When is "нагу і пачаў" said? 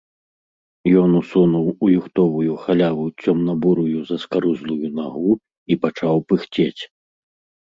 4.97-6.15